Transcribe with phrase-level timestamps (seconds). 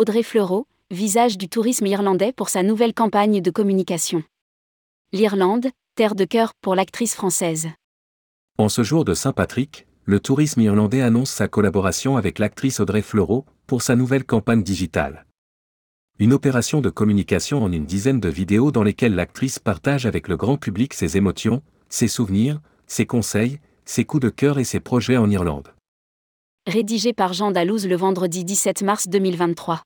[0.00, 4.24] Audrey Fleurot, visage du tourisme irlandais pour sa nouvelle campagne de communication.
[5.12, 7.68] L'Irlande, terre de cœur pour l'actrice française.
[8.58, 13.44] En ce jour de Saint-Patrick, le tourisme irlandais annonce sa collaboration avec l'actrice Audrey Fleurot
[13.68, 15.26] pour sa nouvelle campagne digitale.
[16.18, 20.36] Une opération de communication en une dizaine de vidéos dans lesquelles l'actrice partage avec le
[20.36, 25.18] grand public ses émotions, ses souvenirs, ses conseils, ses coups de cœur et ses projets
[25.18, 25.73] en Irlande.
[26.66, 29.82] Rédigé par Jean Dalouse le vendredi 17 mars 2023.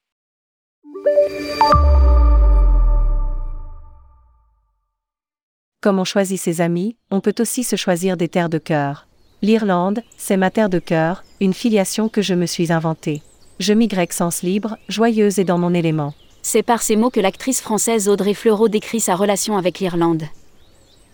[5.81, 9.09] Comme on choisit ses amis, on peut aussi se choisir des terres de cœur.
[9.43, 13.23] L'Irlande, c'est ma terre de cœur, une filiation que je me suis inventée.
[13.59, 16.15] Je migre sens libre, joyeuse et dans mon élément.
[16.43, 20.27] C'est par ces mots que l'actrice française Audrey Fleurot décrit sa relation avec l'Irlande.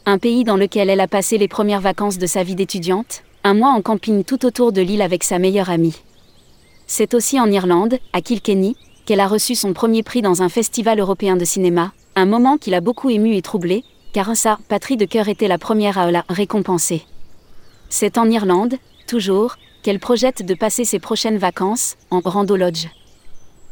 [0.05, 3.53] Un pays dans lequel elle a passé les premières vacances de sa vie d'étudiante, un
[3.53, 5.97] mois en camping tout autour de l'île avec sa meilleure amie.
[6.87, 10.99] C'est aussi en Irlande, à Kilkenny, qu'elle a reçu son premier prix dans un festival
[10.99, 13.85] européen de cinéma, un moment qui l'a beaucoup ému et troublé,
[14.15, 17.03] car sa patrie de cœur était la première à la récompenser.
[17.91, 22.87] C'est en Irlande, toujours, qu'elle projette de passer ses prochaines vacances, en Rando Lodge.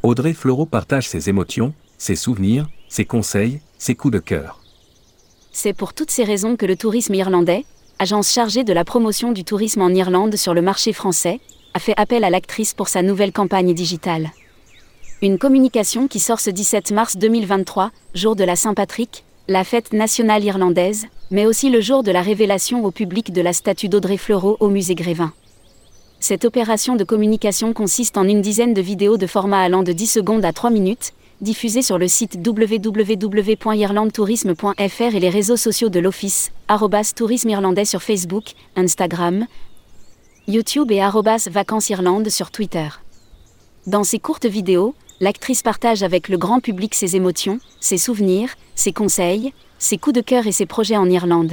[0.03, 4.61] Audrey Fleurot partage ses émotions, ses souvenirs, ses conseils, ses coups de cœur.
[5.51, 7.65] C'est pour toutes ces raisons que le tourisme irlandais,
[8.03, 11.39] agence chargée de la promotion du tourisme en Irlande sur le marché français,
[11.73, 14.33] a fait appel à l'actrice pour sa nouvelle campagne digitale.
[15.23, 20.43] Une communication qui sort ce 17 mars 2023, jour de la Saint-Patrick, la fête nationale
[20.43, 24.57] irlandaise, mais aussi le jour de la révélation au public de la statue d'Audrey Fleurot
[24.59, 25.33] au musée Grévin.
[26.19, 30.09] Cette opération de communication consiste en une dizaine de vidéos de format allant de 10
[30.09, 31.13] secondes à 3 minutes,
[31.43, 36.53] diffusées sur le site www.irlandtourisme.fr et les réseaux sociaux de l'Office,
[37.15, 39.47] tourisme irlandais sur Facebook, Instagram,
[40.49, 41.03] YouTube et
[41.51, 42.89] vacances Irlande sur Twitter.
[43.87, 48.93] Dans ces courtes vidéos, l'actrice partage avec le grand public ses émotions, ses souvenirs, ses
[48.93, 51.53] conseils, ses coups de cœur et ses projets en Irlande.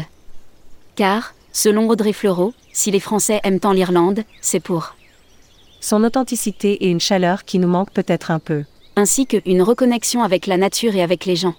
[0.96, 4.96] Car, selon Audrey Fleurot, si les Français aiment tant l'Irlande, c'est pour
[5.82, 8.66] son authenticité et une chaleur qui nous manquent peut-être un peu,
[9.00, 11.56] ainsi qu'une reconnexion avec la nature et avec les gens.